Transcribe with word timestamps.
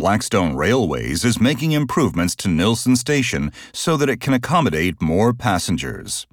Blackstone 0.00 0.56
Railways 0.56 1.26
is 1.26 1.38
making 1.38 1.72
improvements 1.72 2.34
to 2.36 2.48
Nilsson 2.48 2.96
Station 2.96 3.52
so 3.70 3.98
that 3.98 4.08
it 4.08 4.18
can 4.18 4.32
accommodate 4.32 5.02
more 5.02 5.34
passengers. 5.34 6.26